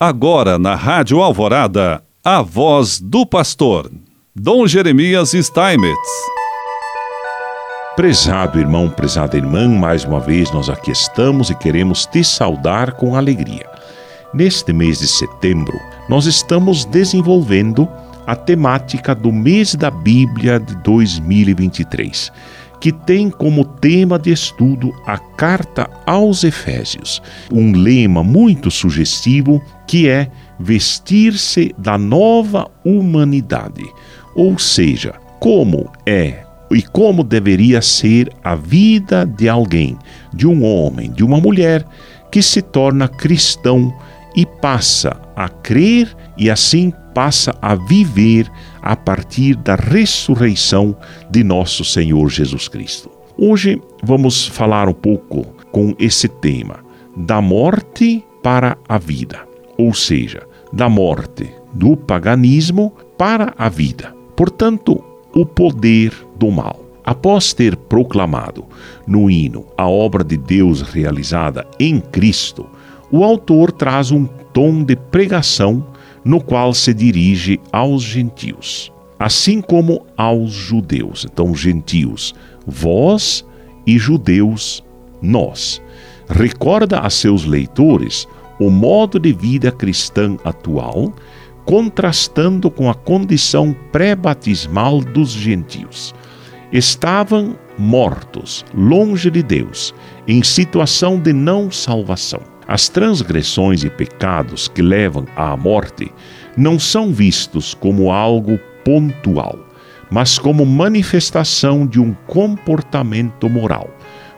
Agora 0.00 0.60
na 0.60 0.76
Rádio 0.76 1.20
Alvorada, 1.20 2.00
a 2.24 2.40
voz 2.40 3.00
do 3.00 3.26
pastor, 3.26 3.90
Dom 4.32 4.64
Jeremias 4.64 5.32
Steinmetz. 5.32 5.98
Prezado 7.96 8.60
irmão, 8.60 8.88
prezada 8.88 9.36
irmã, 9.36 9.68
mais 9.68 10.04
uma 10.04 10.20
vez 10.20 10.52
nós 10.52 10.68
aqui 10.68 10.92
estamos 10.92 11.50
e 11.50 11.54
queremos 11.56 12.06
te 12.06 12.22
saudar 12.22 12.92
com 12.92 13.16
alegria. 13.16 13.68
Neste 14.32 14.72
mês 14.72 15.00
de 15.00 15.08
setembro, 15.08 15.76
nós 16.08 16.26
estamos 16.26 16.84
desenvolvendo 16.84 17.88
a 18.24 18.36
temática 18.36 19.16
do 19.16 19.32
mês 19.32 19.74
da 19.74 19.90
Bíblia 19.90 20.60
de 20.60 20.76
2023 20.76 22.30
que 22.80 22.92
tem 22.92 23.30
como 23.30 23.64
tema 23.64 24.18
de 24.18 24.30
estudo 24.30 24.92
a 25.06 25.18
Carta 25.18 25.88
aos 26.06 26.44
Efésios, 26.44 27.20
um 27.52 27.72
lema 27.72 28.22
muito 28.22 28.70
sugestivo 28.70 29.62
que 29.86 30.08
é 30.08 30.30
vestir-se 30.58 31.74
da 31.78 31.96
nova 31.96 32.70
humanidade, 32.84 33.84
ou 34.34 34.58
seja, 34.58 35.14
como 35.40 35.90
é 36.06 36.44
e 36.70 36.82
como 36.82 37.24
deveria 37.24 37.80
ser 37.80 38.30
a 38.44 38.54
vida 38.54 39.24
de 39.24 39.48
alguém, 39.48 39.96
de 40.32 40.46
um 40.46 40.64
homem, 40.64 41.10
de 41.10 41.24
uma 41.24 41.40
mulher 41.40 41.84
que 42.30 42.42
se 42.42 42.60
torna 42.60 43.08
cristão 43.08 43.94
e 44.36 44.44
passa 44.44 45.16
a 45.34 45.48
crer 45.48 46.14
e 46.36 46.50
assim 46.50 46.92
passa 47.14 47.56
a 47.60 47.74
viver 47.74 48.50
a 48.80 48.96
partir 48.96 49.54
da 49.56 49.74
ressurreição 49.74 50.96
de 51.30 51.42
nosso 51.42 51.84
Senhor 51.84 52.28
Jesus 52.28 52.68
Cristo. 52.68 53.10
Hoje 53.36 53.80
vamos 54.02 54.46
falar 54.46 54.88
um 54.88 54.94
pouco 54.94 55.44
com 55.70 55.94
esse 55.98 56.28
tema, 56.28 56.80
da 57.16 57.40
morte 57.40 58.24
para 58.42 58.76
a 58.88 58.98
vida, 58.98 59.46
ou 59.76 59.92
seja, 59.92 60.42
da 60.72 60.88
morte 60.88 61.50
do 61.72 61.96
paganismo 61.96 62.92
para 63.16 63.54
a 63.56 63.68
vida. 63.68 64.14
Portanto, 64.36 65.02
o 65.34 65.44
poder 65.44 66.12
do 66.36 66.50
mal. 66.50 66.84
Após 67.04 67.52
ter 67.52 67.74
proclamado 67.76 68.66
no 69.06 69.30
hino 69.30 69.64
a 69.76 69.88
obra 69.88 70.22
de 70.22 70.36
Deus 70.36 70.82
realizada 70.82 71.66
em 71.78 72.00
Cristo, 72.00 72.66
o 73.10 73.24
autor 73.24 73.72
traz 73.72 74.10
um 74.10 74.26
tom 74.52 74.84
de 74.84 74.94
pregação 74.94 75.86
no 76.24 76.40
qual 76.40 76.74
se 76.74 76.92
dirige 76.92 77.60
aos 77.72 78.02
gentios, 78.02 78.92
assim 79.18 79.60
como 79.60 80.04
aos 80.16 80.52
judeus. 80.52 81.26
Então, 81.30 81.54
gentios, 81.54 82.34
vós 82.66 83.44
e 83.86 83.98
judeus, 83.98 84.84
nós. 85.22 85.80
Recorda 86.28 87.00
a 87.00 87.10
seus 87.10 87.44
leitores 87.44 88.28
o 88.60 88.70
modo 88.70 89.18
de 89.18 89.32
vida 89.32 89.70
cristã 89.70 90.36
atual, 90.44 91.12
contrastando 91.64 92.70
com 92.70 92.90
a 92.90 92.94
condição 92.94 93.74
pré-batismal 93.92 95.00
dos 95.00 95.30
gentios. 95.30 96.14
Estavam 96.72 97.56
mortos, 97.78 98.64
longe 98.74 99.30
de 99.30 99.42
Deus, 99.42 99.94
em 100.26 100.42
situação 100.42 101.18
de 101.18 101.32
não 101.32 101.70
salvação. 101.70 102.40
As 102.68 102.86
transgressões 102.86 103.82
e 103.82 103.88
pecados 103.88 104.68
que 104.68 104.82
levam 104.82 105.24
à 105.34 105.56
morte 105.56 106.12
não 106.54 106.78
são 106.78 107.10
vistos 107.10 107.72
como 107.72 108.12
algo 108.12 108.60
pontual, 108.84 109.58
mas 110.10 110.38
como 110.38 110.66
manifestação 110.66 111.86
de 111.86 111.98
um 111.98 112.12
comportamento 112.26 113.48
moral, 113.48 113.88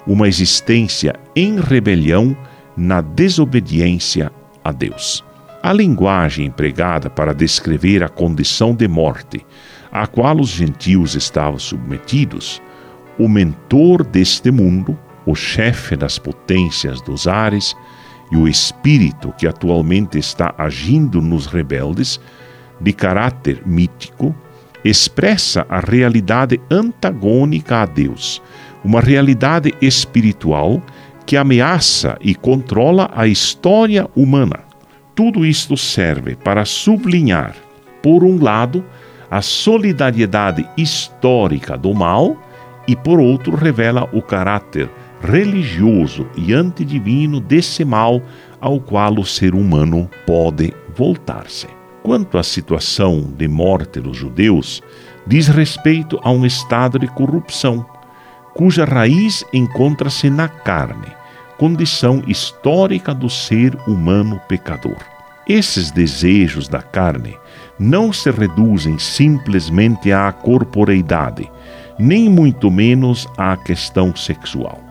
uma 0.07 0.29
existência 0.29 1.15
em 1.35 1.59
rebelião 1.59 2.37
na 2.77 3.01
desobediência 3.01 4.31
a 4.63 4.71
Deus. 4.71 5.25
A 5.61 5.73
linguagem 5.73 6.47
empregada 6.47 7.11
para 7.11 7.35
descrever 7.35 8.05
a 8.05 8.09
condição 8.09 8.75
de 8.77 8.87
morte 8.87 9.45
a 9.91 10.07
qual 10.07 10.39
os 10.39 10.51
gentios 10.51 11.17
estavam 11.17 11.59
submetidos, 11.59 12.63
o 13.19 13.29
mentor 13.29 14.05
deste 14.05 14.53
mundo, 14.53 14.97
o 15.27 15.35
chefe 15.35 15.97
das 15.97 16.17
potências 16.17 17.01
dos 17.03 17.27
ares, 17.27 17.75
e 18.31 18.37
o 18.37 18.47
espírito 18.47 19.35
que 19.37 19.47
atualmente 19.47 20.19
está 20.19 20.55
agindo 20.57 21.21
nos 21.21 21.47
rebeldes, 21.47 22.21
de 22.81 22.93
caráter 22.93 23.63
mítico, 23.67 24.35
expressa 24.85 25.67
a 25.69 25.81
realidade 25.81 26.61
antagônica 26.71 27.83
a 27.83 27.87
Deus, 27.87 28.41
uma 28.83 29.01
realidade 29.01 29.75
espiritual 29.81 30.83
que 31.27 31.37
ameaça 31.37 32.17
e 32.21 32.35
controla 32.35 33.11
a 33.15 33.27
história 33.27 34.09
humana. 34.17 34.61
Tudo 35.15 35.45
isto 35.45 35.77
serve 35.77 36.35
para 36.35 36.65
sublinhar, 36.65 37.55
por 38.03 38.25
um 38.25 38.43
lado, 38.43 38.85
a 39.31 39.43
solidariedade 39.43 40.67
histórica 40.77 41.77
do 41.77 41.95
mal 41.95 42.37
e, 42.89 42.97
por 42.97 43.21
outro, 43.21 43.55
revela 43.55 44.09
o 44.13 44.23
caráter 44.23 44.91
religioso 45.21 46.27
e 46.37 46.53
antidivino 46.53 47.41
desse 47.41 47.85
mal 47.85 48.23
ao 48.61 48.81
qual 48.81 49.15
o 49.19 49.25
ser 49.25 49.55
humano 49.55 50.09
pode 50.27 50.75
voltar-se. 50.97 51.67
Quanto 52.03 52.39
à 52.39 52.43
situação 52.43 53.23
de 53.37 53.47
morte 53.47 54.01
dos 54.01 54.17
judeus, 54.17 54.83
diz 55.27 55.49
respeito 55.49 56.19
a 56.23 56.31
um 56.31 56.47
estado 56.47 56.99
de 56.99 57.07
corrupção, 57.07 57.85
cuja 58.55 58.85
raiz 58.85 59.45
encontra-se 59.53 60.31
na 60.31 60.49
carne, 60.49 61.09
condição 61.59 62.23
histórica 62.27 63.15
do 63.15 63.29
ser 63.29 63.77
humano 63.87 64.41
pecador. 64.49 64.99
Esses 65.47 65.91
desejos 65.91 66.69
da 66.69 66.81
carne 66.81 67.37
não 67.79 68.13
se 68.13 68.31
reduzem 68.31 68.99
simplesmente 68.99 70.13
à 70.13 70.33
corporeidade, 70.33 71.51
nem 71.99 72.29
muito 72.29 72.71
menos 72.71 73.29
à 73.37 73.57
questão 73.57 74.15
sexual. 74.15 74.90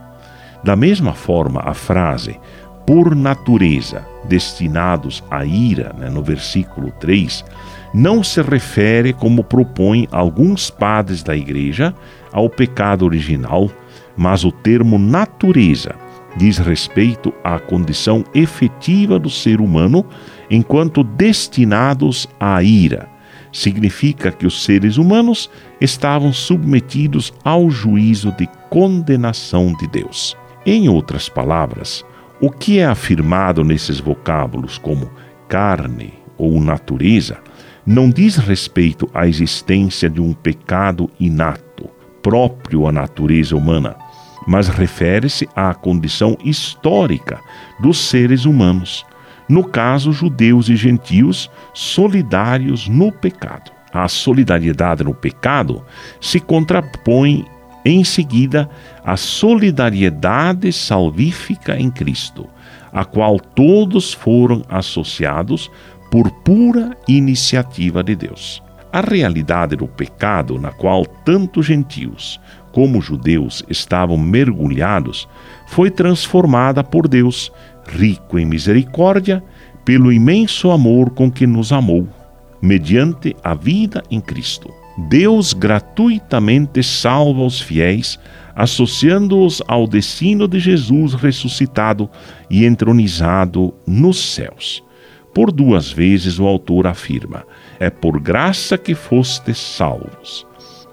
Da 0.64 0.76
mesma 0.76 1.14
forma, 1.14 1.62
a 1.64 1.74
frase 1.74 2.40
por 2.86 3.16
natureza 3.16 4.06
destinados 4.26 5.24
à 5.30 5.46
ira, 5.46 5.94
né, 5.98 6.10
no 6.10 6.24
versículo 6.24 6.92
3, 7.00 7.46
não 7.94 8.24
se 8.24 8.42
refere, 8.42 9.14
como 9.14 9.44
propõem 9.44 10.08
alguns 10.12 10.70
padres 10.70 11.24
da 11.24 11.36
igreja, 11.36 11.94
ao 12.32 12.50
pecado 12.50 13.06
original, 13.06 13.70
mas 14.18 14.44
o 14.44 14.52
termo 14.52 14.98
natureza 14.98 15.96
diz 16.36 16.58
respeito 16.58 17.34
à 17.44 17.60
condição 17.60 18.24
efetiva 18.34 19.18
do 19.18 19.30
ser 19.30 19.62
humano 19.62 20.06
enquanto 20.50 21.04
destinados 21.04 22.28
à 22.40 22.62
ira. 22.62 23.08
Significa 23.52 24.32
que 24.32 24.46
os 24.46 24.64
seres 24.64 24.98
humanos 24.98 25.50
estavam 25.82 26.32
submetidos 26.32 27.34
ao 27.44 27.70
juízo 27.70 28.32
de 28.32 28.48
condenação 28.70 29.74
de 29.74 29.88
Deus. 29.88 30.38
Em 30.72 30.88
outras 30.88 31.28
palavras, 31.28 32.06
o 32.40 32.52
que 32.52 32.78
é 32.78 32.86
afirmado 32.86 33.64
nesses 33.64 34.00
vocábulos 34.00 34.78
como 34.78 35.10
carne 35.48 36.14
ou 36.38 36.62
natureza 36.62 37.40
não 37.84 38.08
diz 38.08 38.36
respeito 38.36 39.10
à 39.12 39.28
existência 39.28 40.08
de 40.08 40.22
um 40.22 40.32
pecado 40.32 41.10
inato, 41.20 41.90
próprio 42.22 42.86
à 42.86 42.92
natureza 42.92 43.58
humana, 43.58 43.96
mas 44.46 44.68
refere-se 44.68 45.50
à 45.56 45.74
condição 45.74 46.38
histórica 46.46 47.40
dos 47.80 47.98
seres 48.08 48.46
humanos, 48.46 49.04
no 49.50 49.64
caso 49.64 50.12
judeus 50.12 50.70
e 50.70 50.76
gentios 50.76 51.50
solidários 51.74 52.88
no 52.88 53.12
pecado. 53.12 53.72
A 53.92 54.08
solidariedade 54.08 55.04
no 55.04 55.16
pecado 55.16 55.84
se 56.22 56.40
contrapõe 56.40 57.48
em 57.90 58.04
seguida, 58.04 58.70
a 59.04 59.18
solidariedade 59.18 60.72
salvífica 60.72 61.80
em 61.80 61.90
Cristo, 61.90 62.48
a 62.92 63.04
qual 63.04 63.40
todos 63.40 64.14
foram 64.14 64.64
associados 64.70 65.72
por 66.12 66.30
pura 66.42 66.96
iniciativa 67.08 68.04
de 68.04 68.16
Deus. 68.16 68.62
A 68.92 69.02
realidade 69.02 69.76
do 69.76 69.88
pecado 69.88 70.60
na 70.60 70.72
qual 70.72 71.06
tanto 71.06 71.62
gentios 71.62 72.40
como 72.72 73.02
judeus 73.02 73.64
estavam 73.70 74.18
mergulhados 74.18 75.28
foi 75.68 75.92
transformada 75.92 76.84
por 76.84 77.08
Deus, 77.08 77.52
rico 77.86 78.38
em 78.40 78.46
misericórdia, 78.46 79.44
pelo 79.86 80.12
imenso 80.12 80.72
amor 80.72 81.12
com 81.12 81.32
que 81.32 81.48
nos 81.48 81.72
amou, 81.72 82.08
mediante 82.62 83.36
a 83.44 83.54
vida 83.54 84.04
em 84.10 84.20
Cristo. 84.20 84.79
Deus 85.08 85.54
gratuitamente 85.54 86.84
salva 86.84 87.44
os 87.44 87.62
fiéis, 87.62 88.20
associando-os 88.56 89.62
ao 89.68 89.88
destino 89.88 90.48
de 90.48 90.60
Jesus 90.60 91.14
ressuscitado 91.14 92.10
e 92.50 92.66
entronizado 92.66 93.74
nos 93.88 94.34
céus. 94.34 94.84
Por 95.34 95.52
duas 95.52 95.90
vezes 95.90 96.38
o 96.38 96.46
autor 96.46 96.86
afirma: 96.86 97.46
é 97.80 97.90
por 97.90 98.20
graça 98.20 98.78
que 98.78 98.94
fostes 98.94 99.58
salvos, 99.58 100.46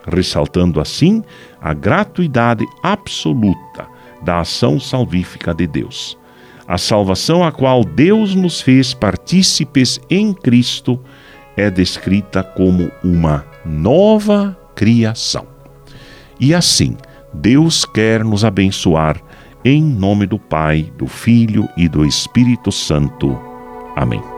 ressaltando 0.07 0.81
assim 0.81 1.23
a 1.61 1.75
gratuidade 1.75 2.65
absoluta 2.83 3.89
da 4.23 4.41
ação 4.41 4.79
salvífica 4.79 5.53
de 5.53 5.67
Deus. 5.67 6.17
A 6.69 6.79
salvação 6.79 7.45
a 7.45 7.51
qual 7.51 7.85
Deus 7.85 8.35
nos 8.35 8.61
fez 8.61 8.95
partícipes 8.95 10.01
em 10.11 10.33
Cristo 10.33 11.01
é 11.57 11.71
descrita 11.71 12.43
como 12.43 12.91
uma 13.03 13.45
nova 13.65 14.57
criação. 14.75 15.47
E 16.39 16.55
assim, 16.55 16.97
Deus 17.33 17.85
quer 17.85 18.25
nos 18.25 18.45
abençoar 18.45 19.21
em 19.65 19.83
nome 19.83 20.27
do 20.27 20.39
Pai, 20.39 20.93
do 20.97 21.07
Filho 21.07 21.69
e 21.77 21.89
do 21.89 22.05
Espírito 22.05 22.71
Santo. 22.71 23.37
Amém. 23.97 24.36